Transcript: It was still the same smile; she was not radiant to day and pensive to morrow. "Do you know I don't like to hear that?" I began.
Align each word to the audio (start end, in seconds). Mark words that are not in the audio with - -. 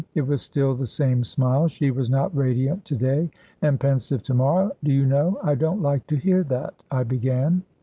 It 0.15 0.25
was 0.25 0.41
still 0.41 0.73
the 0.73 0.87
same 0.87 1.23
smile; 1.23 1.67
she 1.67 1.91
was 1.91 2.09
not 2.09 2.35
radiant 2.35 2.85
to 2.85 2.95
day 2.95 3.29
and 3.61 3.79
pensive 3.79 4.23
to 4.23 4.33
morrow. 4.33 4.71
"Do 4.83 4.91
you 4.91 5.05
know 5.05 5.37
I 5.43 5.53
don't 5.53 5.83
like 5.83 6.07
to 6.07 6.15
hear 6.15 6.41
that?" 6.45 6.83
I 6.89 7.03
began. 7.03 7.61